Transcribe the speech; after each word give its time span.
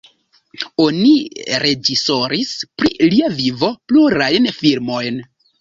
Oni 0.85 1.11
reĝisoris 1.65 2.55
pri 2.81 2.91
lia 3.15 3.31
vivo 3.43 3.73
plurajn 3.93 4.53
filmojn. 4.63 5.25